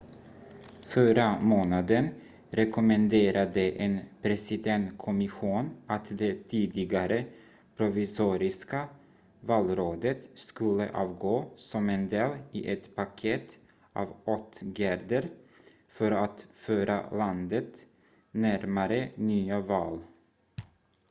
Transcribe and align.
förra 0.87 1.39
månaden 1.41 2.09
rekommenderade 2.49 3.71
en 3.71 3.99
presidentkommission 4.21 5.69
att 5.87 6.05
det 6.17 6.49
tidigare 6.49 7.25
provisoriska 7.77 8.87
valrådet 9.41 10.27
skulle 10.35 10.91
avgå 10.93 11.45
som 11.57 11.89
en 11.89 12.09
del 12.09 12.37
i 12.51 12.67
ett 12.71 12.95
paket 12.95 13.57
av 13.93 14.13
åtgärder 14.25 15.29
för 15.89 16.11
att 16.11 16.45
föra 16.53 17.09
landet 17.09 17.75
närmare 18.31 19.11
nya 19.15 19.59
val 19.59 19.99